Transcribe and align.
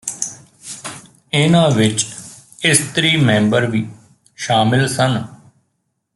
ਇਨ੍ਹਾਂ 1.33 1.69
ਵਿਚ 1.71 2.05
ਇਸਤਰੀ 2.65 3.15
ਮੈਂਬਰ 3.17 3.65
ਵੀ 3.65 3.85
ਸ਼ਾਮਲ 4.37 4.87
ਸਨ 4.87 5.23